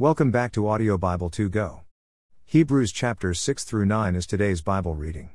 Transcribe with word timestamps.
Welcome 0.00 0.30
back 0.30 0.52
to 0.52 0.68
Audio 0.68 0.96
Bible 0.96 1.28
2 1.28 1.48
Go. 1.48 1.80
Hebrews 2.44 2.92
chapters 2.92 3.40
6 3.40 3.64
through 3.64 3.86
9 3.86 4.14
is 4.14 4.28
today's 4.28 4.62
Bible 4.62 4.94
reading. 4.94 5.30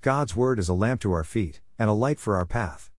God's 0.00 0.34
Word 0.34 0.58
is 0.58 0.68
a 0.68 0.74
lamp 0.74 1.00
to 1.02 1.12
our 1.12 1.22
feet, 1.22 1.60
and 1.78 1.88
a 1.88 1.92
light 1.92 2.18
for 2.18 2.34
our 2.34 2.44
path. 2.44 2.90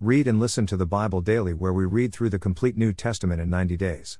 Read 0.00 0.26
and 0.26 0.40
listen 0.40 0.66
to 0.66 0.76
the 0.76 0.84
Bible 0.84 1.20
daily, 1.20 1.54
where 1.54 1.72
we 1.72 1.84
read 1.84 2.12
through 2.12 2.30
the 2.30 2.40
complete 2.40 2.76
New 2.76 2.92
Testament 2.92 3.40
in 3.40 3.48
90 3.48 3.76
days. 3.76 4.18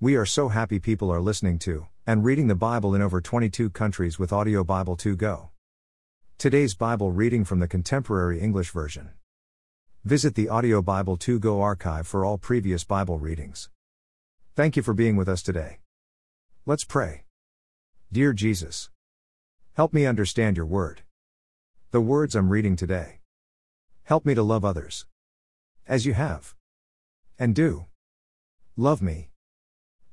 We 0.00 0.16
are 0.16 0.24
so 0.24 0.48
happy 0.48 0.78
people 0.78 1.12
are 1.12 1.20
listening 1.20 1.58
to 1.58 1.88
and 2.06 2.24
reading 2.24 2.46
the 2.46 2.54
Bible 2.54 2.94
in 2.94 3.02
over 3.02 3.20
22 3.20 3.68
countries 3.68 4.18
with 4.18 4.32
Audio 4.32 4.64
Bible 4.64 4.96
2 4.96 5.14
Go. 5.14 5.50
Today's 6.38 6.74
Bible 6.74 7.12
reading 7.12 7.44
from 7.44 7.58
the 7.58 7.68
Contemporary 7.68 8.40
English 8.40 8.70
Version. 8.70 9.10
Visit 10.06 10.36
the 10.36 10.48
Audio 10.48 10.80
Bible 10.80 11.18
2 11.18 11.38
Go 11.38 11.60
archive 11.60 12.06
for 12.06 12.24
all 12.24 12.38
previous 12.38 12.82
Bible 12.82 13.18
readings. 13.18 13.68
Thank 14.60 14.76
you 14.76 14.82
for 14.82 14.92
being 14.92 15.16
with 15.16 15.26
us 15.26 15.40
today. 15.40 15.78
Let's 16.66 16.84
pray. 16.84 17.24
Dear 18.12 18.34
Jesus, 18.34 18.90
help 19.72 19.94
me 19.94 20.04
understand 20.04 20.58
your 20.58 20.66
word. 20.66 21.00
The 21.92 22.02
words 22.02 22.36
I'm 22.36 22.50
reading 22.50 22.76
today. 22.76 23.20
Help 24.02 24.26
me 24.26 24.34
to 24.34 24.42
love 24.42 24.62
others. 24.62 25.06
As 25.88 26.04
you 26.04 26.12
have. 26.12 26.54
And 27.38 27.54
do. 27.54 27.86
Love 28.76 29.00
me. 29.00 29.30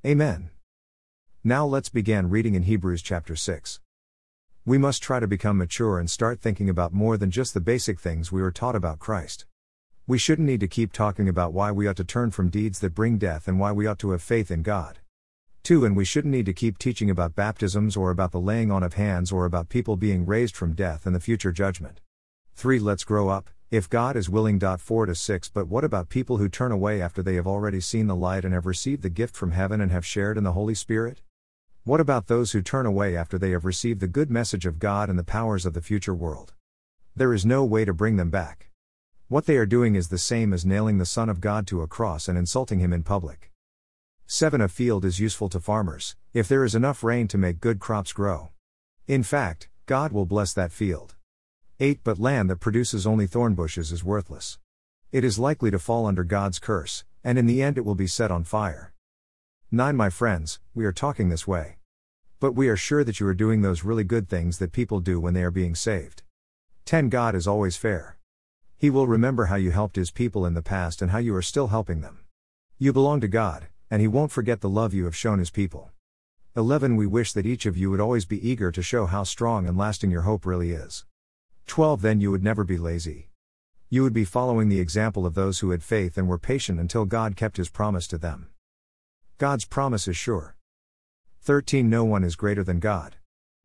Amen. 0.06 0.52
Now 1.44 1.66
let's 1.66 1.90
begin 1.90 2.30
reading 2.30 2.56
in 2.56 2.64
Hebrews 2.64 3.02
chapter 3.02 3.36
6. 3.36 3.82
We 4.66 4.78
must 4.78 5.04
try 5.04 5.20
to 5.20 5.28
become 5.28 5.58
mature 5.58 6.00
and 6.00 6.10
start 6.10 6.40
thinking 6.40 6.70
about 6.70 6.94
more 6.94 7.18
than 7.18 7.32
just 7.32 7.54
the 7.54 7.60
basic 7.60 8.00
things 8.00 8.32
we 8.32 8.42
were 8.42 8.54
taught 8.54 8.78
about 8.78 9.00
Christ. 9.00 9.46
We 10.10 10.18
shouldn't 10.18 10.48
need 10.48 10.62
to 10.62 10.70
keep 10.70 10.94
talking 10.94 11.28
about 11.28 11.52
why 11.52 11.74
we 11.74 11.86
ought 11.86 11.98
to 11.98 12.06
turn 12.06 12.32
from 12.32 12.50
deeds 12.50 12.80
that 12.80 12.96
bring 12.96 13.18
death 13.18 13.46
and 13.46 13.60
why 13.60 13.74
we 13.74 13.86
ought 13.86 14.00
to 14.00 14.12
have 14.12 14.22
faith 14.22 14.50
in 14.50 14.64
God. 14.64 15.00
2. 15.64 15.84
And 15.84 15.98
we 15.98 16.06
shouldn't 16.06 16.32
need 16.32 16.46
to 16.46 16.54
keep 16.54 16.78
teaching 16.78 17.10
about 17.10 17.36
baptisms 17.36 17.98
or 17.98 18.10
about 18.10 18.32
the 18.32 18.40
laying 18.40 18.72
on 18.72 18.84
of 18.84 18.94
hands 18.94 19.34
or 19.34 19.44
about 19.44 19.68
people 19.68 19.98
being 19.98 20.26
raised 20.26 20.56
from 20.56 20.72
death 20.72 21.06
and 21.06 21.14
the 21.14 21.20
future 21.20 21.52
judgment. 21.52 22.00
3. 22.56 22.80
Let's 22.80 23.04
grow 23.04 23.28
up, 23.28 23.50
if 23.70 23.90
God 23.90 24.16
is 24.16 24.30
willing. 24.30 24.62
4 24.62 25.08
to 25.08 25.14
6 25.14 25.50
But 25.50 25.68
what 25.68 25.84
about 25.84 26.08
people 26.08 26.38
who 26.38 26.48
turn 26.48 26.72
away 26.72 27.02
after 27.02 27.22
they 27.22 27.36
have 27.36 27.46
already 27.46 27.82
seen 27.82 28.08
the 28.08 28.16
light 28.16 28.46
and 28.46 28.54
have 28.54 28.66
received 28.66 29.02
the 29.02 29.10
gift 29.10 29.36
from 29.36 29.52
heaven 29.52 29.82
and 29.82 29.92
have 29.92 30.06
shared 30.06 30.38
in 30.38 30.46
the 30.46 30.54
Holy 30.54 30.74
Spirit? 30.74 31.22
What 31.84 32.00
about 32.00 32.28
those 32.28 32.54
who 32.54 32.62
turn 32.62 32.86
away 32.86 33.18
after 33.18 33.38
they 33.38 33.52
have 33.52 33.66
received 33.66 34.00
the 34.00 34.08
good 34.08 34.32
message 34.32 34.66
of 34.66 34.80
God 34.80 35.10
and 35.10 35.20
the 35.20 35.26
powers 35.26 35.66
of 35.66 35.74
the 35.74 35.82
future 35.82 36.16
world? 36.16 36.54
There 37.14 37.34
is 37.34 37.46
no 37.46 37.66
way 37.66 37.84
to 37.84 37.94
bring 37.94 38.16
them 38.16 38.30
back. 38.30 38.70
What 39.30 39.46
they 39.46 39.58
are 39.58 39.66
doing 39.66 39.96
is 39.96 40.08
the 40.08 40.18
same 40.18 40.54
as 40.54 40.66
nailing 40.66 41.00
the 41.00 41.06
Son 41.06 41.28
of 41.28 41.42
God 41.42 41.68
to 41.68 41.82
a 41.82 41.88
cross 41.88 42.30
and 42.30 42.38
insulting 42.38 42.80
him 42.80 42.94
in 42.94 43.04
public. 43.04 43.52
7. 44.26 44.62
A 44.62 44.70
field 44.70 45.04
is 45.04 45.20
useful 45.20 45.50
to 45.50 45.60
farmers, 45.60 46.16
if 46.34 46.48
there 46.48 46.64
is 46.64 46.74
enough 46.74 47.04
rain 47.04 47.28
to 47.28 47.38
make 47.38 47.60
good 47.60 47.82
crops 47.82 48.14
grow. 48.14 48.52
In 49.06 49.24
fact, 49.24 49.68
God 49.86 50.14
will 50.14 50.26
bless 50.26 50.54
that 50.54 50.72
field. 50.72 51.16
8. 51.78 52.00
But 52.06 52.20
land 52.20 52.50
that 52.50 52.62
produces 52.62 53.06
only 53.06 53.28
thorn 53.28 53.54
bushes 53.54 53.92
is 53.92 54.02
worthless. 54.02 54.60
It 55.12 55.26
is 55.26 55.38
likely 55.38 55.72
to 55.72 55.80
fall 55.80 56.06
under 56.06 56.24
God's 56.24 56.58
curse, 56.58 57.04
and 57.22 57.38
in 57.38 57.48
the 57.48 57.62
end 57.62 57.78
it 57.78 57.84
will 57.84 57.96
be 57.96 58.08
set 58.08 58.32
on 58.32 58.46
fire. 58.46 58.94
9. 59.72 59.94
My 59.94 60.10
friends, 60.10 60.62
we 60.74 60.86
are 60.86 60.94
talking 60.94 61.28
this 61.28 61.46
way. 61.46 61.80
But 62.40 62.54
we 62.54 62.70
are 62.70 62.78
sure 62.78 63.04
that 63.04 63.20
you 63.20 63.28
are 63.28 63.34
doing 63.34 63.62
those 63.62 63.84
really 63.84 64.06
good 64.06 64.30
things 64.30 64.60
that 64.60 64.72
people 64.72 65.02
do 65.02 65.20
when 65.20 65.34
they 65.34 65.44
are 65.44 65.52
being 65.52 65.76
saved. 65.76 66.24
10. 66.86 67.10
God 67.10 67.36
is 67.36 67.46
always 67.46 67.76
fair. 67.76 68.17
He 68.80 68.92
will 68.92 69.08
remember 69.08 69.46
how 69.46 69.56
you 69.56 69.72
helped 69.72 69.96
His 69.96 70.12
people 70.12 70.46
in 70.46 70.54
the 70.54 70.62
past 70.62 71.02
and 71.02 71.10
how 71.10 71.18
you 71.18 71.34
are 71.36 71.42
still 71.42 71.70
helping 71.70 72.02
them. 72.02 72.20
You 72.78 72.94
belong 72.94 73.22
to 73.22 73.28
God, 73.28 73.70
and 73.90 74.02
He 74.02 74.08
won't 74.08 74.32
forget 74.32 74.62
the 74.62 74.70
love 74.70 74.94
you 74.94 75.06
have 75.06 75.16
shown 75.16 75.40
His 75.40 75.50
people. 75.50 75.90
11. 76.56 76.96
We 76.96 77.08
wish 77.08 77.34
that 77.34 77.48
each 77.48 77.66
of 77.66 77.76
you 77.76 77.90
would 77.90 78.00
always 78.00 78.26
be 78.26 78.48
eager 78.48 78.72
to 78.72 78.84
show 78.84 79.08
how 79.08 79.24
strong 79.24 79.68
and 79.68 79.76
lasting 79.76 80.12
your 80.12 80.22
hope 80.22 80.46
really 80.46 80.74
is. 80.74 81.06
12. 81.66 82.04
Then 82.04 82.22
you 82.22 82.30
would 82.30 82.44
never 82.44 82.64
be 82.64 82.78
lazy. 82.78 83.30
You 83.90 84.04
would 84.04 84.14
be 84.14 84.26
following 84.26 84.70
the 84.70 84.80
example 84.80 85.26
of 85.26 85.34
those 85.34 85.60
who 85.60 85.72
had 85.72 85.82
faith 85.82 86.16
and 86.16 86.28
were 86.28 86.38
patient 86.38 86.80
until 86.80 87.06
God 87.06 87.36
kept 87.36 87.58
His 87.58 87.70
promise 87.70 88.08
to 88.10 88.20
them. 88.20 88.50
God's 89.40 89.66
promise 89.66 90.08
is 90.08 90.18
sure. 90.18 90.56
13. 91.42 91.90
No 91.90 92.06
one 92.06 92.24
is 92.24 92.36
greater 92.36 92.64
than 92.64 92.80
God. 92.80 93.16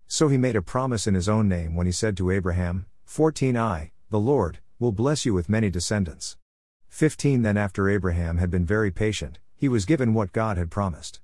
So 0.06 0.28
He 0.28 0.38
made 0.38 0.56
a 0.56 0.62
promise 0.62 1.06
in 1.06 1.12
His 1.12 1.28
own 1.28 1.50
name 1.50 1.74
when 1.74 1.84
He 1.84 1.92
said 1.92 2.16
to 2.16 2.30
Abraham, 2.30 2.86
14 3.04 3.58
I, 3.58 3.92
the 4.08 4.18
Lord, 4.18 4.60
will 4.82 4.90
bless 4.90 5.24
you 5.24 5.32
with 5.32 5.48
many 5.48 5.70
descendants. 5.70 6.36
15 6.88 7.42
Then, 7.42 7.56
after 7.56 7.88
Abraham 7.88 8.38
had 8.38 8.50
been 8.50 8.66
very 8.66 8.90
patient, 8.90 9.38
he 9.54 9.68
was 9.68 9.84
given 9.84 10.12
what 10.12 10.32
God 10.32 10.58
had 10.58 10.72
promised. 10.72 11.20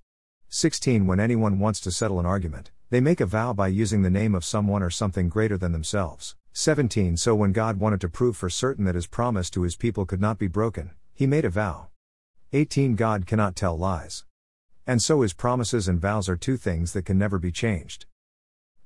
16 0.48 1.08
When 1.08 1.18
anyone 1.18 1.58
wants 1.58 1.80
to 1.80 1.90
settle 1.90 2.20
an 2.20 2.24
argument, 2.24 2.70
they 2.90 3.00
make 3.00 3.20
a 3.20 3.26
vow 3.26 3.52
by 3.52 3.66
using 3.66 4.02
the 4.02 4.10
name 4.10 4.36
of 4.36 4.44
someone 4.44 4.80
or 4.80 4.90
something 4.90 5.28
greater 5.28 5.58
than 5.58 5.72
themselves. 5.72 6.36
17 6.52 7.16
So 7.16 7.34
when 7.34 7.50
God 7.50 7.80
wanted 7.80 8.00
to 8.02 8.08
prove 8.08 8.36
for 8.36 8.48
certain 8.48 8.84
that 8.84 8.94
his 8.94 9.08
promise 9.08 9.50
to 9.50 9.62
his 9.62 9.74
people 9.74 10.06
could 10.06 10.20
not 10.20 10.38
be 10.38 10.46
broken, 10.46 10.92
he 11.12 11.26
made 11.26 11.44
a 11.44 11.50
vow. 11.50 11.88
18 12.52 12.94
God 12.94 13.26
cannot 13.26 13.56
tell 13.56 13.76
lies. 13.76 14.24
And 14.86 15.02
so 15.02 15.22
his 15.22 15.34
promises 15.34 15.88
and 15.88 16.00
vows 16.00 16.28
are 16.28 16.36
two 16.36 16.56
things 16.56 16.92
that 16.92 17.06
can 17.06 17.18
never 17.18 17.40
be 17.40 17.50
changed. 17.50 18.06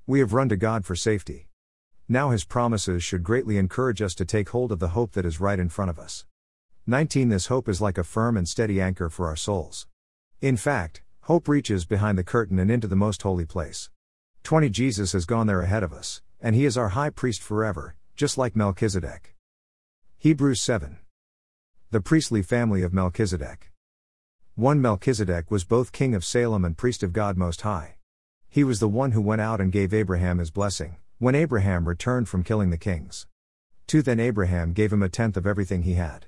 We 0.07 0.21
have 0.21 0.33
run 0.33 0.49
to 0.49 0.57
God 0.57 0.87
for 0.87 0.97
safety. 0.97 1.49
Now 2.13 2.29
his 2.29 2.45
promises 2.45 3.03
should 3.03 3.23
greatly 3.23 3.57
encourage 3.57 4.03
us 4.03 4.15
to 4.17 4.27
take 4.27 4.51
hold 4.51 4.71
of 4.71 4.81
the 4.81 4.89
hope 4.89 5.13
that 5.13 5.25
is 5.25 5.41
right 5.41 5.59
in 5.59 5.71
front 5.71 5.89
of 5.89 5.99
us. 5.99 6.27
19 6.87 7.31
This 7.31 7.47
hope 7.47 7.71
is 7.71 7.81
like 7.81 7.97
a 7.97 8.05
firm 8.05 8.37
and 8.37 8.47
steady 8.47 8.83
anchor 8.83 9.09
for 9.09 9.29
our 9.29 9.35
souls. 9.35 9.87
In 10.43 10.59
fact, 10.59 11.01
hope 11.23 11.49
reaches 11.49 11.87
behind 11.87 12.19
the 12.19 12.23
curtain 12.23 12.59
and 12.59 12.71
into 12.71 12.87
the 12.87 12.95
most 12.95 13.23
holy 13.23 13.47
place. 13.47 13.89
20 14.43 14.69
Jesus 14.69 15.13
has 15.13 15.25
gone 15.25 15.47
there 15.47 15.63
ahead 15.63 15.83
of 15.83 15.95
us, 15.95 16.21
and 16.39 16.55
he 16.55 16.67
is 16.67 16.77
our 16.77 16.91
high 16.91 17.09
priest 17.09 17.41
forever, 17.41 17.97
just 18.15 18.37
like 18.37 18.55
Melchizedek. 18.55 19.35
Hebrews 20.19 20.61
7. 20.61 20.99
The 21.93 22.03
priestly 22.03 22.43
family 22.43 22.83
of 22.83 22.93
Melchizedek. 22.93 23.73
1 24.57 24.83
Melchizedek 24.83 25.51
was 25.51 25.65
both 25.65 25.93
king 25.93 26.15
of 26.15 26.27
Salem 26.27 26.67
and 26.67 26.77
priest 26.77 27.03
of 27.03 27.15
God 27.15 27.39
Most 27.39 27.63
High. 27.63 27.97
He 28.51 28.65
was 28.65 28.81
the 28.81 28.87
one 28.87 29.13
who 29.13 29.23
went 29.23 29.41
out 29.41 29.63
and 29.63 29.73
gave 29.73 29.95
Abraham 29.95 30.41
his 30.41 30.51
blessing, 30.51 30.97
when 31.23 31.37
Abraham 31.37 31.87
returned 31.87 32.29
from 32.29 32.43
killing 32.43 32.71
the 32.71 32.77
kings. 32.77 33.29
2 33.87 34.03
Then 34.03 34.19
Abraham 34.19 34.73
gave 34.73 34.93
him 34.93 35.05
a 35.05 35.09
tenth 35.09 35.37
of 35.37 35.47
everything 35.47 35.85
he 35.85 35.95
had. 35.95 36.27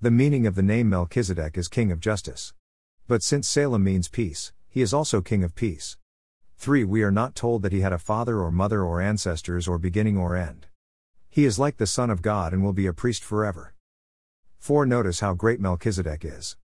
The 0.00 0.12
meaning 0.12 0.46
of 0.46 0.54
the 0.54 0.62
name 0.62 0.88
Melchizedek 0.88 1.58
is 1.58 1.66
king 1.66 1.90
of 1.90 1.98
justice. 1.98 2.54
But 3.08 3.24
since 3.24 3.48
Salem 3.48 3.82
means 3.82 4.06
peace, 4.06 4.52
he 4.68 4.80
is 4.80 4.94
also 4.94 5.20
king 5.20 5.42
of 5.42 5.56
peace. 5.56 5.96
3 6.56 6.84
We 6.84 7.02
are 7.02 7.10
not 7.10 7.34
told 7.34 7.62
that 7.62 7.72
he 7.72 7.80
had 7.80 7.92
a 7.92 7.98
father 7.98 8.38
or 8.38 8.52
mother 8.52 8.84
or 8.84 9.00
ancestors 9.00 9.66
or 9.66 9.76
beginning 9.76 10.16
or 10.16 10.36
end. 10.36 10.68
He 11.28 11.44
is 11.44 11.58
like 11.58 11.78
the 11.78 11.84
Son 11.84 12.08
of 12.08 12.22
God 12.22 12.52
and 12.52 12.62
will 12.62 12.72
be 12.72 12.86
a 12.86 12.92
priest 12.92 13.24
forever. 13.24 13.74
4 14.60 14.86
Notice 14.86 15.18
how 15.18 15.34
great 15.34 15.58
Melchizedek 15.58 16.24
is. 16.24 16.56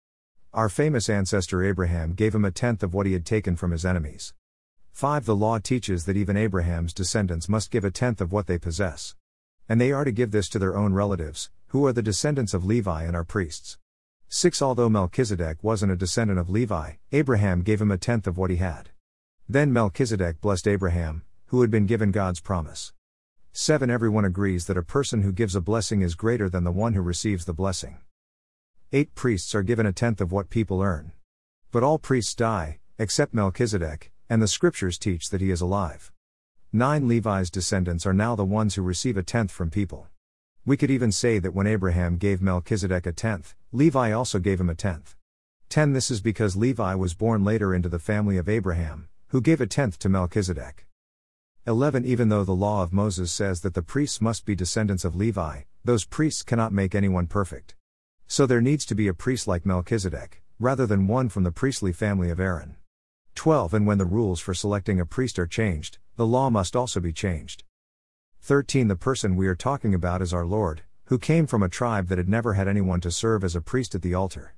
Our 0.52 0.68
famous 0.68 1.08
ancestor 1.08 1.64
Abraham 1.64 2.12
gave 2.12 2.34
him 2.34 2.44
a 2.44 2.50
tenth 2.50 2.82
of 2.82 2.92
what 2.92 3.06
he 3.06 3.14
had 3.14 3.24
taken 3.24 3.56
from 3.56 3.70
his 3.70 3.86
enemies. 3.86 4.34
5. 4.92 5.24
The 5.24 5.36
law 5.36 5.58
teaches 5.58 6.04
that 6.04 6.16
even 6.16 6.36
Abraham's 6.36 6.92
descendants 6.92 7.48
must 7.48 7.70
give 7.70 7.84
a 7.84 7.90
tenth 7.90 8.20
of 8.20 8.32
what 8.32 8.46
they 8.46 8.58
possess. 8.58 9.14
And 9.68 9.80
they 9.80 9.92
are 9.92 10.04
to 10.04 10.12
give 10.12 10.30
this 10.30 10.48
to 10.50 10.58
their 10.58 10.76
own 10.76 10.92
relatives, 10.92 11.50
who 11.68 11.86
are 11.86 11.92
the 11.92 12.02
descendants 12.02 12.54
of 12.54 12.64
Levi 12.64 13.04
and 13.04 13.14
are 13.16 13.24
priests. 13.24 13.78
6. 14.28 14.62
Although 14.62 14.88
Melchizedek 14.88 15.62
wasn't 15.62 15.92
a 15.92 15.96
descendant 15.96 16.38
of 16.38 16.50
Levi, 16.50 16.92
Abraham 17.12 17.62
gave 17.62 17.80
him 17.80 17.90
a 17.90 17.98
tenth 17.98 18.26
of 18.26 18.38
what 18.38 18.50
he 18.50 18.56
had. 18.56 18.90
Then 19.48 19.72
Melchizedek 19.72 20.40
blessed 20.40 20.68
Abraham, 20.68 21.22
who 21.46 21.62
had 21.62 21.70
been 21.70 21.86
given 21.86 22.12
God's 22.12 22.40
promise. 22.40 22.92
7. 23.52 23.90
Everyone 23.90 24.24
agrees 24.24 24.66
that 24.66 24.76
a 24.76 24.82
person 24.82 25.22
who 25.22 25.32
gives 25.32 25.56
a 25.56 25.60
blessing 25.60 26.02
is 26.02 26.14
greater 26.14 26.48
than 26.48 26.62
the 26.62 26.70
one 26.70 26.94
who 26.94 27.00
receives 27.00 27.44
the 27.44 27.52
blessing. 27.52 27.98
8. 28.92 29.14
Priests 29.16 29.54
are 29.54 29.64
given 29.64 29.86
a 29.86 29.92
tenth 29.92 30.20
of 30.20 30.30
what 30.30 30.50
people 30.50 30.82
earn. 30.82 31.12
But 31.72 31.82
all 31.82 31.98
priests 31.98 32.34
die, 32.34 32.78
except 32.98 33.34
Melchizedek, 33.34 34.12
and 34.31 34.41
the 34.41 34.49
scriptures 34.49 34.97
teach 34.97 35.29
that 35.29 35.41
he 35.41 35.50
is 35.50 35.61
alive. 35.61 36.12
9 36.73 37.09
Levi's 37.09 37.50
descendants 37.50 38.06
are 38.06 38.15
now 38.15 38.37
the 38.37 38.44
ones 38.44 38.77
who 38.77 38.82
receive 38.82 39.17
a 39.17 39.25
tenth 39.25 39.50
from 39.50 39.71
people. 39.71 40.06
We 40.65 40.77
could 40.77 40.91
even 40.91 41.11
say 41.11 41.41
that 41.41 41.53
when 41.53 41.67
Abraham 41.67 42.17
gave 42.17 42.41
Melchizedek 42.41 43.06
a 43.06 43.12
tenth, 43.12 43.56
Levi 43.73 44.12
also 44.12 44.38
gave 44.38 44.61
him 44.61 44.71
a 44.71 44.77
tenth. 44.77 45.17
10 45.69 45.94
This 45.94 46.12
is 46.12 46.21
because 46.21 46.55
Levi 46.55 46.94
was 46.94 47.12
born 47.12 47.43
later 47.43 47.75
into 47.75 47.88
the 47.88 47.99
family 47.99 48.37
of 48.37 48.49
Abraham, 48.49 49.09
who 49.29 49.41
gave 49.41 49.61
a 49.61 49.67
tenth 49.67 49.99
to 49.99 50.09
Melchizedek. 50.09 50.87
11 51.67 52.05
Even 52.05 52.29
though 52.29 52.44
the 52.44 52.53
law 52.53 52.85
of 52.85 52.93
Moses 52.93 53.32
says 53.32 53.62
that 53.62 53.75
the 53.75 53.82
priests 53.82 54.21
must 54.21 54.47
be 54.47 54.55
descendants 54.55 55.05
of 55.05 55.17
Levi, 55.17 55.62
those 55.85 56.05
priests 56.05 56.44
cannot 56.44 56.73
make 56.73 56.94
anyone 56.94 57.27
perfect. 57.27 57.75
So 58.29 58.47
there 58.47 58.61
needs 58.61 58.87
to 58.87 58.94
be 58.94 59.09
a 59.09 59.15
priest 59.15 59.49
like 59.49 59.67
Melchizedek, 59.67 60.41
rather 60.61 60.87
than 60.87 61.09
one 61.09 61.29
from 61.29 61.43
the 61.43 61.50
priestly 61.50 61.93
family 61.93 62.31
of 62.31 62.38
Aaron. 62.38 62.77
12 63.35 63.75
And 63.75 63.87
when 63.87 63.99
the 63.99 64.05
rules 64.05 64.41
for 64.41 64.55
selecting 64.55 65.00
a 65.00 65.06
priest 65.06 65.38
are 65.38 65.47
changed, 65.47 65.99
the 66.17 66.27
law 66.27 66.50
must 66.50 66.77
also 66.77 67.00
be 67.00 67.12
changed. 67.12 67.65
13 68.43 68.88
The 68.88 68.97
person 68.97 69.37
we 69.37 69.47
are 69.47 69.55
talking 69.55 69.94
about 69.94 70.23
is 70.23 70.32
our 70.32 70.47
Lord, 70.47 70.82
who 71.05 71.19
came 71.19 71.47
from 71.47 71.62
a 71.62 71.69
tribe 71.69 72.09
that 72.09 72.19
had 72.19 72.29
never 72.29 72.55
had 72.55 72.69
anyone 72.69 73.00
to 73.00 73.11
serve 73.11 73.44
as 73.44 73.56
a 73.56 73.61
priest 73.61 73.94
at 73.94 74.03
the 74.03 74.15
altar. 74.15 74.55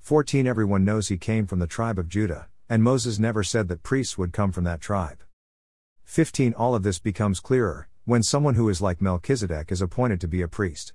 14 0.00 0.46
Everyone 0.46 0.84
knows 0.84 1.08
he 1.08 1.16
came 1.16 1.46
from 1.46 1.58
the 1.58 1.66
tribe 1.66 1.98
of 1.98 2.08
Judah, 2.08 2.48
and 2.68 2.82
Moses 2.82 3.18
never 3.18 3.42
said 3.42 3.68
that 3.68 3.82
priests 3.82 4.18
would 4.18 4.32
come 4.32 4.50
from 4.50 4.64
that 4.64 4.80
tribe. 4.80 5.22
15 6.04 6.54
All 6.54 6.74
of 6.74 6.82
this 6.82 6.98
becomes 6.98 7.40
clearer 7.40 7.88
when 8.04 8.22
someone 8.22 8.56
who 8.56 8.68
is 8.68 8.80
like 8.80 9.00
Melchizedek 9.00 9.70
is 9.70 9.80
appointed 9.80 10.20
to 10.20 10.28
be 10.28 10.42
a 10.42 10.48
priest. 10.48 10.92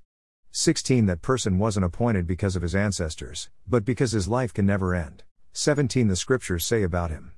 16 0.51 1.05
That 1.05 1.21
person 1.21 1.57
wasn't 1.57 1.85
appointed 1.85 2.27
because 2.27 2.55
of 2.55 2.61
his 2.61 2.75
ancestors, 2.75 3.49
but 3.67 3.85
because 3.85 4.11
his 4.11 4.27
life 4.27 4.53
can 4.53 4.65
never 4.65 4.93
end. 4.93 5.23
17 5.59 6.07
The 6.07 6.15
scriptures 6.15 6.63
say 6.63 6.83
about 6.83 7.09
him 7.09 7.31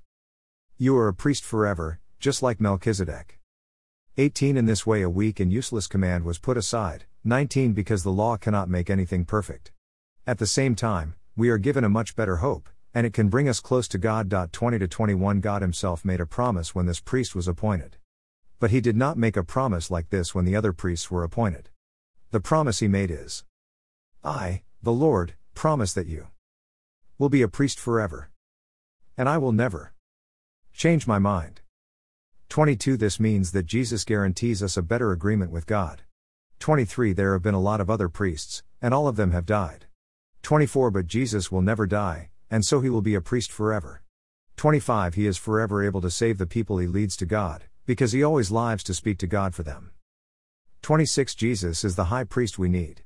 You 0.78 0.98
are 0.98 1.08
a 1.08 1.14
priest 1.14 1.46
forever, 1.46 2.02
just 2.20 2.44
like 2.44 2.60
Melchizedek. 2.60 3.40
18 4.18 4.58
In 4.58 4.66
this 4.66 4.86
way, 4.86 5.04
a 5.04 5.10
weak 5.10 5.40
and 5.40 5.54
useless 5.54 5.88
command 5.88 6.26
was 6.26 6.38
put 6.38 6.58
aside. 6.58 7.06
19 7.24 7.72
Because 7.72 8.04
the 8.04 8.12
law 8.12 8.36
cannot 8.36 8.68
make 8.68 8.90
anything 8.90 9.24
perfect. 9.24 9.72
At 10.28 10.38
the 10.38 10.46
same 10.46 10.76
time, 10.76 11.16
we 11.38 11.48
are 11.48 11.58
given 11.58 11.86
a 11.86 11.90
much 11.90 12.18
better 12.18 12.38
hope, 12.38 12.68
and 12.94 13.08
it 13.08 13.14
can 13.14 13.30
bring 13.30 13.48
us 13.48 13.62
close 13.62 13.88
to 13.88 13.98
God. 13.98 14.30
20 14.52 14.80
to 14.80 14.88
21 14.90 15.40
God 15.40 15.62
Himself 15.62 16.04
made 16.04 16.20
a 16.20 16.26
promise 16.26 16.76
when 16.76 16.88
this 16.88 17.00
priest 17.00 17.36
was 17.36 17.48
appointed. 17.48 17.96
But 18.60 18.72
He 18.72 18.82
did 18.82 18.98
not 18.98 19.18
make 19.18 19.38
a 19.38 19.46
promise 19.46 19.90
like 19.90 20.10
this 20.10 20.36
when 20.36 20.44
the 20.44 20.58
other 20.58 20.74
priests 20.74 21.10
were 21.10 21.24
appointed. 21.24 21.70
The 22.32 22.42
promise 22.42 22.80
He 22.80 22.90
made 22.90 23.12
is 23.12 23.46
I, 24.26 24.64
the 24.84 24.92
Lord, 24.92 25.36
promise 25.56 25.94
that 25.94 26.08
you 26.08 26.28
will 27.20 27.30
be 27.30 27.42
a 27.42 27.50
priest 27.50 27.78
forever. 27.78 28.32
And 29.18 29.28
I 29.28 29.38
will 29.38 29.52
never 29.52 29.94
change 30.72 31.06
my 31.06 31.20
mind. 31.20 31.60
22 32.48 32.96
This 32.96 33.20
means 33.20 33.52
that 33.52 33.66
Jesus 33.66 34.06
guarantees 34.06 34.64
us 34.64 34.78
a 34.78 34.82
better 34.82 35.12
agreement 35.12 35.52
with 35.52 35.68
God. 35.68 36.04
23 36.60 37.12
There 37.12 37.34
have 37.34 37.42
been 37.42 37.54
a 37.54 37.60
lot 37.60 37.82
of 37.82 37.90
other 37.90 38.08
priests, 38.08 38.64
and 38.82 38.94
all 38.94 39.06
of 39.06 39.18
them 39.18 39.32
have 39.32 39.46
died. 39.46 39.86
24 40.44 40.92
But 40.92 41.08
Jesus 41.08 41.52
will 41.52 41.62
never 41.62 41.86
die, 41.86 42.30
and 42.50 42.66
so 42.66 42.80
he 42.80 42.90
will 42.90 43.02
be 43.02 43.16
a 43.16 43.22
priest 43.22 43.52
forever. 43.52 44.02
25 44.56 45.16
He 45.16 45.28
is 45.28 45.38
forever 45.38 45.84
able 45.84 46.00
to 46.00 46.10
save 46.10 46.38
the 46.38 46.48
people 46.48 46.78
he 46.78 46.88
leads 46.88 47.18
to 47.18 47.26
God, 47.26 47.66
because 47.86 48.14
he 48.14 48.24
always 48.24 48.50
lives 48.50 48.84
to 48.86 48.94
speak 48.94 49.18
to 49.18 49.28
God 49.28 49.54
for 49.54 49.64
them. 49.64 49.92
26 50.84 51.36
Jesus 51.36 51.84
is 51.84 51.98
the 51.98 52.06
high 52.06 52.24
priest 52.24 52.58
we 52.58 52.70
need. 52.70 53.04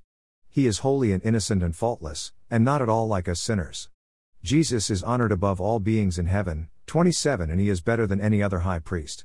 He 0.50 0.68
is 0.68 0.80
holy 0.80 1.12
and 1.12 1.26
innocent 1.26 1.64
and 1.64 1.76
faultless, 1.76 2.32
and 2.52 2.64
not 2.64 2.84
at 2.84 2.90
all 2.90 3.08
like 3.08 3.28
us 3.28 3.42
sinners. 3.42 3.90
Jesus 4.44 4.90
is 4.90 5.04
honored 5.04 5.32
above 5.32 5.62
all 5.62 5.80
beings 5.80 6.20
in 6.20 6.26
heaven. 6.26 6.68
27 6.88 7.50
And 7.50 7.62
he 7.62 7.70
is 7.70 7.80
better 7.80 8.06
than 8.06 8.20
any 8.20 8.44
other 8.44 8.60
high 8.60 8.80
priest. 8.80 9.24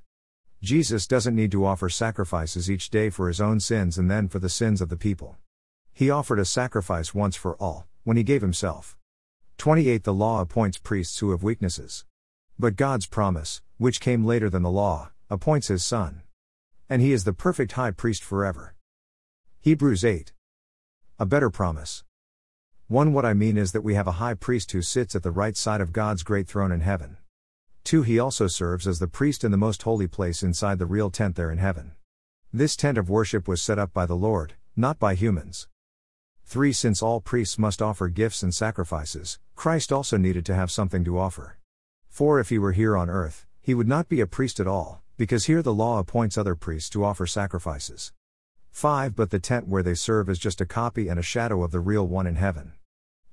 Jesus 0.62 1.08
doesn't 1.08 1.34
need 1.34 1.50
to 1.50 1.66
offer 1.66 1.88
sacrifices 1.88 2.70
each 2.70 2.88
day 2.88 3.10
for 3.10 3.26
his 3.26 3.40
own 3.40 3.58
sins 3.58 3.98
and 3.98 4.08
then 4.08 4.28
for 4.28 4.38
the 4.38 4.48
sins 4.48 4.80
of 4.80 4.90
the 4.90 4.96
people. 4.96 5.36
He 5.92 6.08
offered 6.08 6.38
a 6.38 6.44
sacrifice 6.44 7.14
once 7.14 7.34
for 7.34 7.56
all, 7.56 7.88
when 8.04 8.16
he 8.16 8.22
gave 8.22 8.42
himself. 8.42 8.96
28 9.56 10.04
The 10.04 10.14
law 10.14 10.40
appoints 10.40 10.78
priests 10.78 11.18
who 11.18 11.32
have 11.32 11.42
weaknesses. 11.42 12.04
But 12.56 12.76
God's 12.76 13.06
promise, 13.06 13.60
which 13.76 14.00
came 14.00 14.24
later 14.24 14.48
than 14.48 14.62
the 14.62 14.70
law, 14.70 15.10
appoints 15.28 15.66
his 15.66 15.82
Son. 15.82 16.22
And 16.88 17.02
he 17.02 17.12
is 17.12 17.24
the 17.24 17.32
perfect 17.32 17.72
high 17.72 17.90
priest 17.90 18.22
forever. 18.22 18.76
Hebrews 19.62 20.04
8. 20.04 20.32
A 21.18 21.26
better 21.26 21.50
promise. 21.50 22.04
1 22.90 23.12
What 23.12 23.26
I 23.26 23.34
mean 23.34 23.58
is 23.58 23.72
that 23.72 23.82
we 23.82 23.96
have 23.96 24.06
a 24.06 24.12
high 24.12 24.32
priest 24.32 24.72
who 24.72 24.80
sits 24.80 25.14
at 25.14 25.22
the 25.22 25.30
right 25.30 25.54
side 25.58 25.82
of 25.82 25.92
God's 25.92 26.22
great 26.22 26.48
throne 26.48 26.72
in 26.72 26.80
heaven. 26.80 27.18
2 27.84 28.00
He 28.00 28.18
also 28.18 28.46
serves 28.46 28.86
as 28.86 28.98
the 28.98 29.06
priest 29.06 29.44
in 29.44 29.50
the 29.50 29.58
most 29.58 29.82
holy 29.82 30.06
place 30.06 30.42
inside 30.42 30.78
the 30.78 30.86
real 30.86 31.10
tent 31.10 31.36
there 31.36 31.50
in 31.50 31.58
heaven. 31.58 31.92
This 32.50 32.76
tent 32.76 32.96
of 32.96 33.10
worship 33.10 33.46
was 33.46 33.60
set 33.60 33.78
up 33.78 33.92
by 33.92 34.06
the 34.06 34.16
Lord, 34.16 34.54
not 34.74 34.98
by 34.98 35.14
humans. 35.14 35.68
3 36.46 36.72
Since 36.72 37.02
all 37.02 37.20
priests 37.20 37.58
must 37.58 37.82
offer 37.82 38.08
gifts 38.08 38.42
and 38.42 38.54
sacrifices, 38.54 39.38
Christ 39.54 39.92
also 39.92 40.16
needed 40.16 40.46
to 40.46 40.54
have 40.54 40.70
something 40.70 41.04
to 41.04 41.18
offer. 41.18 41.58
4 42.08 42.40
If 42.40 42.48
he 42.48 42.58
were 42.58 42.72
here 42.72 42.96
on 42.96 43.10
earth, 43.10 43.44
he 43.60 43.74
would 43.74 43.86
not 43.86 44.08
be 44.08 44.22
a 44.22 44.26
priest 44.26 44.60
at 44.60 44.66
all, 44.66 45.02
because 45.18 45.44
here 45.44 45.60
the 45.60 45.74
law 45.74 45.98
appoints 45.98 46.38
other 46.38 46.54
priests 46.54 46.88
to 46.88 47.04
offer 47.04 47.26
sacrifices. 47.26 48.14
5 48.70 49.14
But 49.14 49.28
the 49.28 49.38
tent 49.38 49.68
where 49.68 49.82
they 49.82 49.92
serve 49.92 50.30
is 50.30 50.38
just 50.38 50.62
a 50.62 50.64
copy 50.64 51.08
and 51.08 51.20
a 51.20 51.22
shadow 51.22 51.62
of 51.62 51.70
the 51.70 51.80
real 51.80 52.06
one 52.06 52.26
in 52.26 52.36
heaven. 52.36 52.72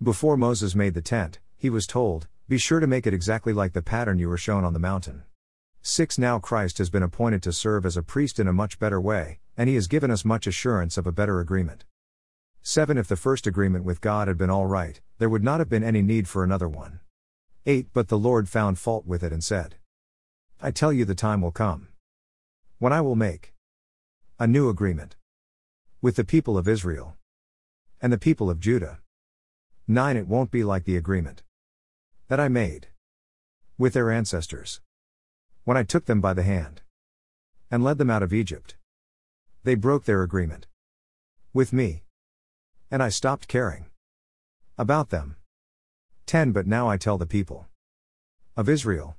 Before 0.03 0.35
Moses 0.35 0.75
made 0.75 0.93
the 0.93 1.01
tent, 1.01 1.39
he 1.55 1.69
was 1.69 1.87
told, 1.87 2.27
Be 2.49 2.57
sure 2.57 2.81
to 2.81 2.87
make 2.87 3.07
it 3.07 3.13
exactly 3.13 3.53
like 3.53 3.71
the 3.71 3.81
pattern 3.81 4.19
you 4.19 4.27
were 4.27 4.37
shown 4.37 4.65
on 4.65 4.73
the 4.73 4.79
mountain. 4.79 5.23
6 5.83 6.17
Now 6.17 6.37
Christ 6.37 6.79
has 6.79 6.89
been 6.89 7.01
appointed 7.01 7.41
to 7.43 7.53
serve 7.53 7.85
as 7.85 7.95
a 7.95 8.03
priest 8.03 8.37
in 8.37 8.47
a 8.47 8.53
much 8.53 8.77
better 8.77 8.99
way, 8.99 9.39
and 9.55 9.69
he 9.69 9.75
has 9.75 9.87
given 9.87 10.11
us 10.11 10.25
much 10.25 10.47
assurance 10.47 10.97
of 10.97 11.07
a 11.07 11.13
better 11.13 11.39
agreement. 11.39 11.85
7 12.61 12.97
If 12.97 13.07
the 13.07 13.15
first 13.15 13.47
agreement 13.47 13.85
with 13.85 14.01
God 14.01 14.27
had 14.27 14.37
been 14.37 14.49
all 14.49 14.65
right, 14.65 14.99
there 15.17 15.29
would 15.29 15.45
not 15.45 15.59
have 15.59 15.69
been 15.69 15.83
any 15.83 16.01
need 16.01 16.27
for 16.27 16.43
another 16.43 16.67
one. 16.67 16.99
8 17.65 17.87
But 17.93 18.09
the 18.09 18.19
Lord 18.19 18.49
found 18.49 18.77
fault 18.77 19.05
with 19.05 19.23
it 19.23 19.31
and 19.31 19.43
said, 19.43 19.75
I 20.61 20.71
tell 20.71 20.91
you 20.91 21.05
the 21.05 21.15
time 21.15 21.41
will 21.41 21.51
come 21.51 21.87
when 22.79 22.91
I 22.91 22.99
will 22.99 23.15
make 23.15 23.53
a 24.39 24.45
new 24.45 24.67
agreement 24.67 25.15
with 26.01 26.17
the 26.17 26.25
people 26.25 26.57
of 26.57 26.67
Israel 26.67 27.15
and 28.01 28.11
the 28.11 28.17
people 28.17 28.49
of 28.49 28.59
Judah. 28.59 28.99
9 29.87 30.17
It 30.17 30.27
won't 30.27 30.49
be 30.49 30.63
like 30.63 30.85
the 30.85 30.97
agreement 30.97 31.43
that 32.27 32.39
I 32.39 32.47
made 32.47 32.87
with 33.77 33.93
their 33.93 34.09
ancestors 34.09 34.81
when 35.63 35.77
I 35.77 35.83
took 35.83 36.05
them 36.05 36.21
by 36.21 36.33
the 36.33 36.41
hand 36.41 36.81
and 37.69 37.83
led 37.83 37.99
them 37.99 38.09
out 38.09 38.23
of 38.23 38.33
Egypt. 38.33 38.77
They 39.63 39.75
broke 39.75 40.05
their 40.05 40.23
agreement 40.23 40.65
with 41.53 41.71
me. 41.71 42.01
And 42.89 43.03
I 43.03 43.09
stopped 43.09 43.47
caring 43.47 43.85
about 44.75 45.09
them. 45.11 45.35
10 46.25 46.51
But 46.51 46.65
now 46.65 46.89
I 46.89 46.97
tell 46.97 47.19
the 47.19 47.27
people 47.27 47.67
of 48.57 48.67
Israel 48.67 49.17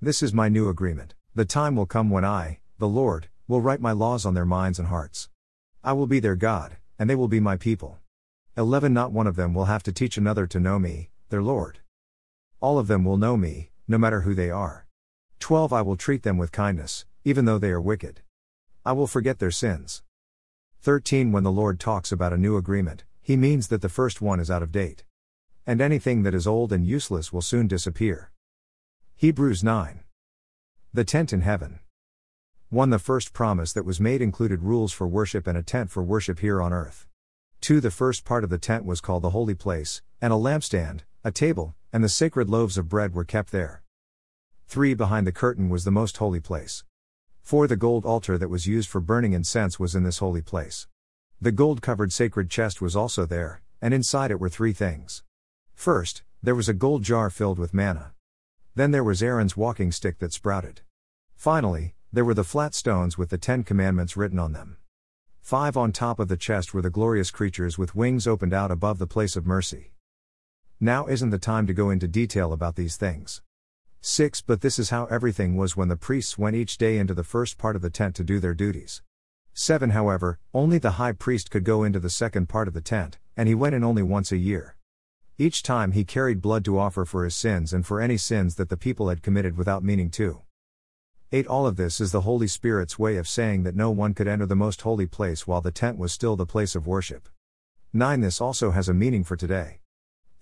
This 0.00 0.22
is 0.22 0.32
my 0.32 0.48
new 0.48 0.68
agreement. 0.68 1.14
The 1.34 1.44
time 1.44 1.74
will 1.74 1.86
come 1.86 2.08
when 2.08 2.24
I, 2.24 2.60
the 2.78 2.88
Lord, 2.88 3.28
will 3.48 3.60
write 3.60 3.80
my 3.80 3.92
laws 3.92 4.24
on 4.24 4.34
their 4.34 4.46
minds 4.46 4.78
and 4.78 4.88
hearts. 4.88 5.28
I 5.82 5.92
will 5.92 6.06
be 6.06 6.20
their 6.20 6.36
God, 6.36 6.76
and 7.00 7.10
they 7.10 7.16
will 7.16 7.26
be 7.26 7.40
my 7.40 7.56
people. 7.56 7.98
11 8.54 8.92
Not 8.92 9.12
one 9.12 9.26
of 9.26 9.36
them 9.36 9.54
will 9.54 9.64
have 9.64 9.82
to 9.84 9.92
teach 9.92 10.18
another 10.18 10.46
to 10.46 10.60
know 10.60 10.78
me, 10.78 11.08
their 11.30 11.42
Lord. 11.42 11.78
All 12.60 12.78
of 12.78 12.86
them 12.86 13.02
will 13.02 13.16
know 13.16 13.34
me, 13.34 13.70
no 13.88 13.96
matter 13.96 14.20
who 14.20 14.34
they 14.34 14.50
are. 14.50 14.86
12 15.40 15.72
I 15.72 15.80
will 15.80 15.96
treat 15.96 16.22
them 16.22 16.36
with 16.36 16.52
kindness, 16.52 17.06
even 17.24 17.46
though 17.46 17.56
they 17.56 17.70
are 17.70 17.80
wicked. 17.80 18.20
I 18.84 18.92
will 18.92 19.06
forget 19.06 19.38
their 19.38 19.50
sins. 19.50 20.02
13 20.82 21.32
When 21.32 21.44
the 21.44 21.50
Lord 21.50 21.80
talks 21.80 22.12
about 22.12 22.34
a 22.34 22.36
new 22.36 22.58
agreement, 22.58 23.04
he 23.22 23.38
means 23.38 23.68
that 23.68 23.80
the 23.80 23.88
first 23.88 24.20
one 24.20 24.38
is 24.38 24.50
out 24.50 24.62
of 24.62 24.70
date. 24.70 25.04
And 25.66 25.80
anything 25.80 26.22
that 26.24 26.34
is 26.34 26.46
old 26.46 26.74
and 26.74 26.86
useless 26.86 27.32
will 27.32 27.40
soon 27.40 27.66
disappear. 27.66 28.32
Hebrews 29.16 29.64
9. 29.64 30.00
The 30.92 31.04
tent 31.04 31.32
in 31.32 31.40
heaven. 31.40 31.78
1. 32.68 32.90
The 32.90 32.98
first 32.98 33.32
promise 33.32 33.72
that 33.72 33.86
was 33.86 33.98
made 33.98 34.20
included 34.20 34.62
rules 34.62 34.92
for 34.92 35.08
worship 35.08 35.46
and 35.46 35.56
a 35.56 35.62
tent 35.62 35.90
for 35.90 36.02
worship 36.02 36.40
here 36.40 36.60
on 36.60 36.74
earth. 36.74 37.06
2. 37.62 37.80
The 37.80 37.92
first 37.92 38.24
part 38.24 38.42
of 38.42 38.50
the 38.50 38.58
tent 38.58 38.84
was 38.84 39.00
called 39.00 39.22
the 39.22 39.30
holy 39.30 39.54
place, 39.54 40.02
and 40.20 40.32
a 40.32 40.36
lampstand, 40.36 41.02
a 41.22 41.30
table, 41.30 41.76
and 41.92 42.02
the 42.02 42.08
sacred 42.08 42.50
loaves 42.50 42.76
of 42.76 42.88
bread 42.88 43.14
were 43.14 43.24
kept 43.24 43.52
there. 43.52 43.84
3. 44.66 44.94
Behind 44.94 45.28
the 45.28 45.32
curtain 45.32 45.68
was 45.68 45.84
the 45.84 45.92
most 45.92 46.16
holy 46.16 46.40
place. 46.40 46.82
For 47.40 47.68
the 47.68 47.76
gold 47.76 48.04
altar 48.04 48.36
that 48.36 48.48
was 48.48 48.66
used 48.66 48.88
for 48.88 49.00
burning 49.00 49.32
incense 49.32 49.78
was 49.78 49.94
in 49.94 50.02
this 50.02 50.18
holy 50.18 50.42
place. 50.42 50.88
The 51.40 51.52
gold 51.52 51.82
covered 51.82 52.12
sacred 52.12 52.50
chest 52.50 52.82
was 52.82 52.96
also 52.96 53.26
there, 53.26 53.62
and 53.80 53.94
inside 53.94 54.32
it 54.32 54.40
were 54.40 54.48
three 54.48 54.72
things. 54.72 55.22
First, 55.72 56.24
there 56.42 56.56
was 56.56 56.68
a 56.68 56.74
gold 56.74 57.04
jar 57.04 57.30
filled 57.30 57.60
with 57.60 57.72
manna. 57.72 58.12
Then 58.74 58.90
there 58.90 59.04
was 59.04 59.22
Aaron's 59.22 59.56
walking 59.56 59.92
stick 59.92 60.18
that 60.18 60.32
sprouted. 60.32 60.80
Finally, 61.36 61.94
there 62.12 62.24
were 62.24 62.34
the 62.34 62.42
flat 62.42 62.74
stones 62.74 63.16
with 63.16 63.30
the 63.30 63.38
Ten 63.38 63.62
Commandments 63.62 64.16
written 64.16 64.40
on 64.40 64.52
them. 64.52 64.78
Five 65.42 65.76
on 65.76 65.90
top 65.90 66.20
of 66.20 66.28
the 66.28 66.36
chest 66.36 66.72
were 66.72 66.82
the 66.82 66.88
glorious 66.88 67.32
creatures 67.32 67.76
with 67.76 67.96
wings 67.96 68.26
opened 68.28 68.54
out 68.54 68.70
above 68.70 68.98
the 68.98 69.08
place 69.08 69.34
of 69.34 69.44
mercy. 69.44 69.92
Now 70.80 71.06
isn't 71.08 71.30
the 71.30 71.38
time 71.38 71.66
to 71.66 71.74
go 71.74 71.90
into 71.90 72.06
detail 72.06 72.52
about 72.52 72.76
these 72.76 72.96
things. 72.96 73.42
6 74.00 74.40
But 74.40 74.60
this 74.60 74.78
is 74.78 74.90
how 74.90 75.06
everything 75.06 75.56
was 75.56 75.76
when 75.76 75.88
the 75.88 75.96
priests 75.96 76.38
went 76.38 76.56
each 76.56 76.78
day 76.78 76.96
into 76.96 77.12
the 77.12 77.24
first 77.24 77.58
part 77.58 77.76
of 77.76 77.82
the 77.82 77.90
tent 77.90 78.14
to 78.16 78.24
do 78.24 78.38
their 78.38 78.54
duties. 78.54 79.02
7 79.52 79.90
However, 79.90 80.38
only 80.54 80.78
the 80.78 80.92
high 80.92 81.12
priest 81.12 81.50
could 81.50 81.64
go 81.64 81.82
into 81.82 82.00
the 82.00 82.08
second 82.08 82.48
part 82.48 82.68
of 82.68 82.72
the 82.72 82.80
tent, 82.80 83.18
and 83.36 83.48
he 83.48 83.54
went 83.54 83.74
in 83.74 83.84
only 83.84 84.02
once 84.02 84.32
a 84.32 84.36
year. 84.36 84.76
Each 85.38 85.62
time 85.62 85.92
he 85.92 86.04
carried 86.04 86.40
blood 86.40 86.64
to 86.66 86.78
offer 86.78 87.04
for 87.04 87.24
his 87.24 87.34
sins 87.34 87.72
and 87.72 87.84
for 87.84 88.00
any 88.00 88.16
sins 88.16 88.54
that 88.54 88.68
the 88.68 88.76
people 88.76 89.08
had 89.08 89.22
committed 89.22 89.58
without 89.58 89.82
meaning 89.82 90.08
to. 90.12 90.42
8 91.34 91.46
All 91.46 91.66
of 91.66 91.76
this 91.76 91.98
is 91.98 92.12
the 92.12 92.20
Holy 92.20 92.46
Spirit's 92.46 92.98
way 92.98 93.16
of 93.16 93.26
saying 93.26 93.62
that 93.62 93.74
no 93.74 93.90
one 93.90 94.12
could 94.12 94.28
enter 94.28 94.44
the 94.44 94.54
most 94.54 94.82
holy 94.82 95.06
place 95.06 95.46
while 95.46 95.62
the 95.62 95.70
tent 95.70 95.96
was 95.96 96.12
still 96.12 96.36
the 96.36 96.44
place 96.44 96.74
of 96.74 96.86
worship. 96.86 97.26
9 97.94 98.20
This 98.20 98.38
also 98.38 98.72
has 98.72 98.86
a 98.86 98.92
meaning 98.92 99.24
for 99.24 99.34
today. 99.34 99.80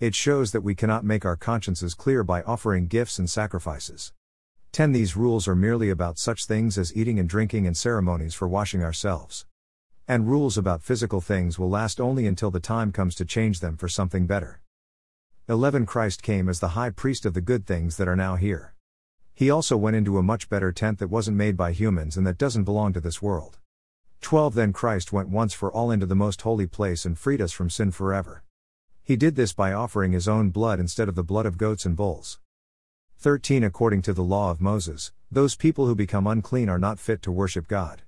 It 0.01 0.15
shows 0.15 0.51
that 0.51 0.65
we 0.65 0.75
cannot 0.75 1.05
make 1.05 1.23
our 1.23 1.37
consciences 1.37 1.93
clear 1.93 2.25
by 2.25 2.41
offering 2.41 2.87
gifts 2.87 3.19
and 3.19 3.29
sacrifices. 3.29 4.11
10 4.73 4.91
These 4.91 5.15
rules 5.15 5.47
are 5.47 5.55
merely 5.55 5.89
about 5.89 6.19
such 6.19 6.43
things 6.43 6.77
as 6.77 6.93
eating 6.93 7.19
and 7.19 7.29
drinking 7.29 7.65
and 7.65 7.77
ceremonies 7.77 8.33
for 8.33 8.49
washing 8.49 8.83
ourselves. 8.83 9.45
And 10.09 10.27
rules 10.27 10.57
about 10.57 10.83
physical 10.83 11.21
things 11.21 11.57
will 11.57 11.69
last 11.69 12.01
only 12.01 12.27
until 12.27 12.51
the 12.51 12.59
time 12.59 12.91
comes 12.91 13.15
to 13.15 13.23
change 13.23 13.61
them 13.61 13.77
for 13.77 13.87
something 13.87 14.27
better. 14.27 14.59
11 15.47 15.85
Christ 15.85 16.21
came 16.21 16.49
as 16.49 16.59
the 16.59 16.75
high 16.75 16.89
priest 16.89 17.25
of 17.25 17.33
the 17.33 17.39
good 17.39 17.65
things 17.65 17.95
that 17.95 18.09
are 18.09 18.17
now 18.17 18.35
here. 18.35 18.70
He 19.41 19.49
also 19.49 19.75
went 19.75 19.95
into 19.95 20.19
a 20.19 20.21
much 20.21 20.49
better 20.49 20.71
tent 20.71 20.99
that 20.99 21.07
wasn't 21.07 21.35
made 21.35 21.57
by 21.57 21.71
humans 21.71 22.15
and 22.15 22.27
that 22.27 22.37
doesn't 22.37 22.63
belong 22.63 22.93
to 22.93 22.99
this 22.99 23.23
world. 23.23 23.57
12 24.21 24.53
Then 24.53 24.71
Christ 24.71 25.11
went 25.11 25.29
once 25.29 25.51
for 25.51 25.71
all 25.71 25.89
into 25.89 26.05
the 26.05 26.13
most 26.13 26.43
holy 26.43 26.67
place 26.67 27.05
and 27.05 27.17
freed 27.17 27.41
us 27.41 27.51
from 27.51 27.67
sin 27.67 27.89
forever. 27.89 28.43
He 29.01 29.15
did 29.15 29.35
this 29.35 29.51
by 29.51 29.73
offering 29.73 30.11
his 30.11 30.27
own 30.27 30.51
blood 30.51 30.79
instead 30.79 31.09
of 31.09 31.15
the 31.15 31.23
blood 31.23 31.47
of 31.47 31.57
goats 31.57 31.87
and 31.87 31.95
bulls. 31.95 32.39
13 33.17 33.63
According 33.63 34.03
to 34.03 34.13
the 34.13 34.21
law 34.21 34.51
of 34.51 34.61
Moses, 34.61 35.11
those 35.31 35.55
people 35.55 35.87
who 35.87 35.95
become 35.95 36.27
unclean 36.27 36.69
are 36.69 36.77
not 36.77 36.99
fit 36.99 37.23
to 37.23 37.31
worship 37.31 37.67
God. 37.67 38.03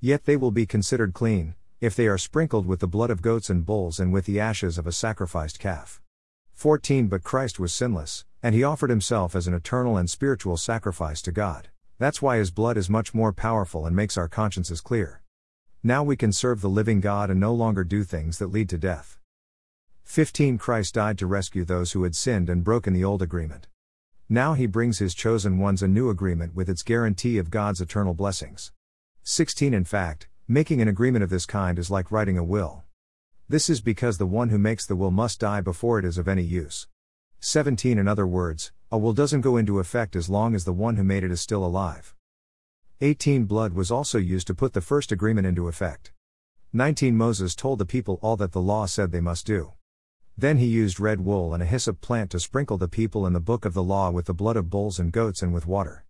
Yet 0.00 0.24
they 0.24 0.36
will 0.36 0.50
be 0.50 0.66
considered 0.66 1.14
clean, 1.14 1.54
if 1.80 1.94
they 1.94 2.08
are 2.08 2.18
sprinkled 2.18 2.66
with 2.66 2.80
the 2.80 2.88
blood 2.88 3.10
of 3.10 3.22
goats 3.22 3.48
and 3.48 3.64
bulls 3.64 4.00
and 4.00 4.12
with 4.12 4.24
the 4.24 4.40
ashes 4.40 4.78
of 4.78 4.88
a 4.88 4.90
sacrificed 4.90 5.60
calf. 5.60 6.02
14 6.54 7.06
But 7.06 7.22
Christ 7.22 7.60
was 7.60 7.72
sinless, 7.72 8.24
and 8.42 8.54
he 8.54 8.64
offered 8.64 8.90
himself 8.90 9.36
as 9.36 9.46
an 9.46 9.54
eternal 9.54 9.96
and 9.96 10.10
spiritual 10.10 10.56
sacrifice 10.56 11.22
to 11.22 11.30
God. 11.32 11.68
That's 11.98 12.20
why 12.20 12.38
his 12.38 12.50
blood 12.50 12.76
is 12.76 12.90
much 12.90 13.14
more 13.14 13.32
powerful 13.32 13.86
and 13.86 13.94
makes 13.94 14.16
our 14.16 14.28
consciences 14.28 14.80
clear. 14.80 15.22
Now 15.84 16.02
we 16.02 16.16
can 16.16 16.32
serve 16.32 16.60
the 16.60 16.68
living 16.68 17.00
God 17.00 17.30
and 17.30 17.38
no 17.38 17.54
longer 17.54 17.84
do 17.84 18.02
things 18.02 18.38
that 18.38 18.52
lead 18.52 18.68
to 18.70 18.78
death. 18.78 19.18
15 20.02 20.58
Christ 20.58 20.94
died 20.94 21.18
to 21.18 21.26
rescue 21.26 21.64
those 21.64 21.92
who 21.92 22.02
had 22.02 22.16
sinned 22.16 22.50
and 22.50 22.64
broken 22.64 22.92
the 22.92 23.04
old 23.04 23.22
agreement. 23.22 23.68
Now 24.28 24.54
he 24.54 24.66
brings 24.66 24.98
his 24.98 25.14
chosen 25.14 25.58
ones 25.58 25.82
a 25.82 25.88
new 25.88 26.10
agreement 26.10 26.54
with 26.54 26.68
its 26.68 26.82
guarantee 26.82 27.38
of 27.38 27.50
God's 27.50 27.80
eternal 27.80 28.14
blessings. 28.14 28.72
16 29.22 29.72
In 29.72 29.84
fact, 29.84 30.28
making 30.48 30.80
an 30.80 30.88
agreement 30.88 31.22
of 31.22 31.30
this 31.30 31.46
kind 31.46 31.78
is 31.78 31.90
like 31.90 32.10
writing 32.10 32.36
a 32.36 32.44
will. 32.44 32.82
This 33.48 33.70
is 33.70 33.80
because 33.80 34.18
the 34.18 34.26
one 34.26 34.48
who 34.48 34.58
makes 34.58 34.84
the 34.86 34.96
will 34.96 35.10
must 35.10 35.40
die 35.40 35.60
before 35.60 35.98
it 35.98 36.04
is 36.04 36.18
of 36.18 36.26
any 36.26 36.42
use. 36.42 36.88
17 37.44 37.98
In 37.98 38.06
other 38.06 38.24
words, 38.24 38.70
a 38.92 38.96
will 38.96 39.12
doesn't 39.12 39.40
go 39.40 39.56
into 39.56 39.80
effect 39.80 40.14
as 40.14 40.30
long 40.30 40.54
as 40.54 40.64
the 40.64 40.72
one 40.72 40.94
who 40.94 41.02
made 41.02 41.24
it 41.24 41.32
is 41.32 41.40
still 41.40 41.64
alive. 41.64 42.14
18 43.00 43.46
Blood 43.46 43.72
was 43.72 43.90
also 43.90 44.16
used 44.16 44.46
to 44.46 44.54
put 44.54 44.74
the 44.74 44.80
first 44.80 45.10
agreement 45.10 45.44
into 45.44 45.66
effect. 45.66 46.12
19 46.72 47.16
Moses 47.16 47.56
told 47.56 47.80
the 47.80 47.84
people 47.84 48.20
all 48.22 48.36
that 48.36 48.52
the 48.52 48.60
law 48.60 48.86
said 48.86 49.10
they 49.10 49.20
must 49.20 49.44
do. 49.44 49.72
Then 50.38 50.58
he 50.58 50.66
used 50.66 51.00
red 51.00 51.22
wool 51.24 51.52
and 51.52 51.60
a 51.60 51.66
hyssop 51.66 52.00
plant 52.00 52.30
to 52.30 52.38
sprinkle 52.38 52.78
the 52.78 52.86
people 52.86 53.26
in 53.26 53.32
the 53.32 53.40
book 53.40 53.64
of 53.64 53.74
the 53.74 53.82
law 53.82 54.08
with 54.12 54.26
the 54.26 54.32
blood 54.32 54.56
of 54.56 54.70
bulls 54.70 55.00
and 55.00 55.10
goats 55.10 55.42
and 55.42 55.52
with 55.52 55.66
water. 55.66 56.04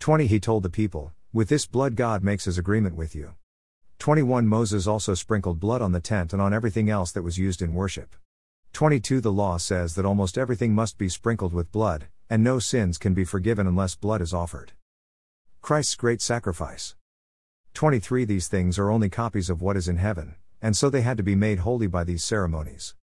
20 0.00 0.26
He 0.26 0.38
told 0.38 0.64
the 0.64 0.68
people, 0.68 1.12
With 1.32 1.48
this 1.48 1.64
blood 1.64 1.96
God 1.96 2.22
makes 2.22 2.44
his 2.44 2.58
agreement 2.58 2.94
with 2.94 3.14
you. 3.14 3.36
21 4.00 4.46
Moses 4.46 4.86
also 4.86 5.14
sprinkled 5.14 5.58
blood 5.58 5.80
on 5.80 5.92
the 5.92 6.00
tent 6.00 6.34
and 6.34 6.42
on 6.42 6.52
everything 6.52 6.90
else 6.90 7.10
that 7.12 7.22
was 7.22 7.38
used 7.38 7.62
in 7.62 7.72
worship. 7.72 8.14
22 8.74 9.20
The 9.20 9.30
law 9.30 9.56
says 9.56 9.94
that 9.94 10.04
almost 10.04 10.36
everything 10.36 10.74
must 10.74 10.98
be 10.98 11.08
sprinkled 11.08 11.54
with 11.54 11.70
blood, 11.70 12.08
and 12.28 12.42
no 12.42 12.58
sins 12.58 12.98
can 12.98 13.14
be 13.14 13.22
forgiven 13.22 13.68
unless 13.68 13.94
blood 13.94 14.20
is 14.20 14.34
offered. 14.34 14.72
Christ's 15.62 15.94
great 15.94 16.20
sacrifice. 16.20 16.96
23 17.74 18.24
These 18.24 18.48
things 18.48 18.76
are 18.76 18.90
only 18.90 19.08
copies 19.08 19.48
of 19.48 19.62
what 19.62 19.76
is 19.76 19.86
in 19.86 19.98
heaven, 19.98 20.34
and 20.60 20.76
so 20.76 20.90
they 20.90 21.02
had 21.02 21.16
to 21.18 21.22
be 21.22 21.36
made 21.36 21.60
holy 21.60 21.86
by 21.86 22.02
these 22.02 22.24
ceremonies. 22.24 22.96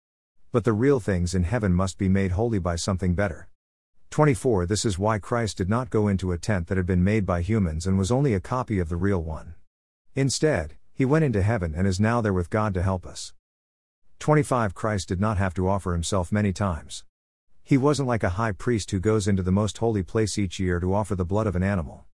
But 0.52 0.66
the 0.66 0.74
real 0.74 1.00
things 1.00 1.34
in 1.34 1.46
heaven 1.46 1.72
must 1.72 1.98
be 1.98 2.10
made 2.10 2.32
holy 2.32 2.60
by 2.60 2.76
something 2.76 3.16
better. 3.16 3.48
24 4.10 4.66
This 4.66 4.84
is 4.84 5.00
why 5.00 5.20
Christ 5.20 5.56
did 5.56 5.70
not 5.70 5.90
go 5.90 6.10
into 6.10 6.34
a 6.34 6.38
tent 6.38 6.68
that 6.68 6.76
had 6.76 6.86
been 6.86 7.02
made 7.02 7.26
by 7.26 7.42
humans 7.42 7.88
and 7.88 7.98
was 7.98 8.12
only 8.12 8.34
a 8.34 8.42
copy 8.42 8.78
of 8.80 8.90
the 8.90 8.98
real 8.98 9.24
one. 9.24 9.56
Instead, 10.16 10.76
he 10.94 11.06
went 11.06 11.24
into 11.24 11.42
heaven 11.42 11.74
and 11.74 11.88
is 11.88 11.98
now 11.98 12.20
there 12.20 12.34
with 12.34 12.50
God 12.50 12.74
to 12.74 12.84
help 12.84 13.06
us. 13.06 13.32
25 14.22 14.74
Christ 14.74 15.10
did 15.10 15.20
not 15.20 15.38
have 15.38 15.54
to 15.56 15.68
offer 15.68 15.92
himself 15.92 16.32
many 16.32 16.54
times. 16.54 17.04
He 17.62 17.78
wasn't 17.78 18.08
like 18.08 18.24
a 18.24 18.38
high 18.40 18.54
priest 18.54 18.92
who 18.92 19.00
goes 19.02 19.28
into 19.28 19.44
the 19.44 19.52
most 19.52 19.80
holy 19.80 20.04
place 20.04 20.38
each 20.38 20.60
year 20.60 20.80
to 20.80 20.94
offer 20.94 21.16
the 21.16 21.26
blood 21.26 21.48
of 21.48 21.58
an 21.58 21.64
animal. 21.64 22.06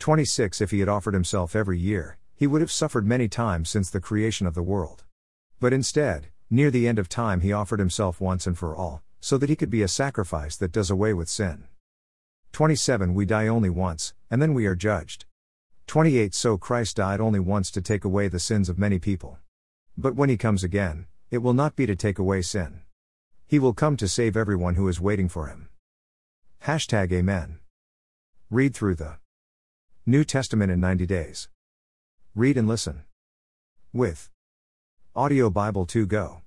26 0.00 0.60
If 0.60 0.72
he 0.72 0.80
had 0.80 0.88
offered 0.88 1.14
himself 1.14 1.54
every 1.54 1.78
year, 1.78 2.18
he 2.34 2.48
would 2.48 2.60
have 2.60 2.72
suffered 2.72 3.06
many 3.06 3.28
times 3.28 3.70
since 3.70 3.90
the 3.90 4.00
creation 4.00 4.46
of 4.48 4.54
the 4.54 4.62
world. 4.62 5.04
But 5.60 5.72
instead, 5.72 6.30
Near 6.52 6.72
the 6.72 6.88
end 6.88 6.98
of 6.98 7.08
time, 7.08 7.42
he 7.42 7.52
offered 7.52 7.78
himself 7.78 8.20
once 8.20 8.44
and 8.44 8.58
for 8.58 8.74
all, 8.74 9.04
so 9.20 9.38
that 9.38 9.48
he 9.48 9.54
could 9.54 9.70
be 9.70 9.82
a 9.82 9.88
sacrifice 9.88 10.56
that 10.56 10.72
does 10.72 10.90
away 10.90 11.14
with 11.14 11.28
sin. 11.28 11.68
27 12.50 13.14
We 13.14 13.24
die 13.24 13.46
only 13.46 13.70
once, 13.70 14.14
and 14.28 14.42
then 14.42 14.52
we 14.52 14.66
are 14.66 14.74
judged. 14.74 15.26
28 15.86 16.34
So 16.34 16.58
Christ 16.58 16.96
died 16.96 17.20
only 17.20 17.38
once 17.38 17.70
to 17.70 17.80
take 17.80 18.04
away 18.04 18.26
the 18.26 18.40
sins 18.40 18.68
of 18.68 18.80
many 18.80 18.98
people. 18.98 19.38
But 19.96 20.16
when 20.16 20.28
he 20.28 20.36
comes 20.36 20.64
again, 20.64 21.06
it 21.30 21.38
will 21.38 21.54
not 21.54 21.76
be 21.76 21.86
to 21.86 21.94
take 21.94 22.18
away 22.18 22.42
sin. 22.42 22.80
He 23.46 23.60
will 23.60 23.72
come 23.72 23.96
to 23.98 24.08
save 24.08 24.36
everyone 24.36 24.74
who 24.74 24.88
is 24.88 25.00
waiting 25.00 25.28
for 25.28 25.46
him. 25.46 25.68
Hashtag 26.64 27.12
Amen. 27.12 27.60
Read 28.50 28.74
through 28.74 28.96
the 28.96 29.18
New 30.04 30.24
Testament 30.24 30.72
in 30.72 30.80
90 30.80 31.06
days. 31.06 31.48
Read 32.34 32.56
and 32.56 32.66
listen. 32.66 33.04
With 33.92 34.28
Audio 35.14 35.50
Bible 35.50 35.86
2 35.86 36.06
Go. 36.06 36.42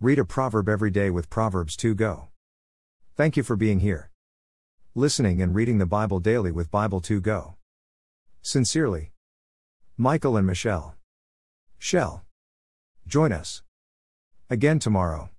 Read 0.00 0.18
a 0.18 0.24
proverb 0.24 0.66
every 0.66 0.90
day 0.90 1.10
with 1.10 1.28
Proverbs 1.28 1.76
2 1.76 1.94
Go. 1.94 2.28
Thank 3.16 3.36
you 3.36 3.42
for 3.42 3.54
being 3.54 3.80
here. 3.80 4.10
Listening 4.94 5.42
and 5.42 5.54
reading 5.54 5.76
the 5.76 5.84
Bible 5.84 6.20
daily 6.20 6.50
with 6.50 6.70
Bible 6.70 7.02
2 7.02 7.20
Go. 7.20 7.56
Sincerely, 8.40 9.12
Michael 9.98 10.38
and 10.38 10.46
Michelle. 10.46 10.94
Shell. 11.78 12.24
Join 13.06 13.32
us 13.32 13.62
again 14.52 14.80
tomorrow 14.80 15.30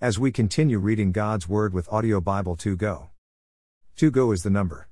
as 0.00 0.16
we 0.16 0.30
continue 0.30 0.78
reading 0.78 1.10
God's 1.10 1.48
Word 1.48 1.74
with 1.74 1.92
Audio 1.92 2.20
Bible 2.20 2.54
2 2.54 2.76
Go. 2.76 3.10
2 3.96 4.12
Go 4.12 4.30
is 4.30 4.44
the 4.44 4.50
number 4.50 4.86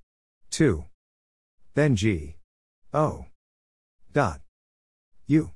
2. 0.51 0.85
Then 1.75 1.95
G. 1.95 2.35
O. 2.93 3.27
Dot. 4.13 4.41
U. 5.29 5.53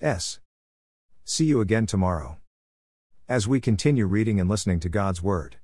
S. 0.00 0.40
See 1.24 1.44
you 1.44 1.60
again 1.60 1.84
tomorrow. 1.84 2.38
As 3.28 3.46
we 3.46 3.60
continue 3.60 4.06
reading 4.06 4.40
and 4.40 4.48
listening 4.48 4.80
to 4.80 4.88
God's 4.88 5.22
Word. 5.22 5.56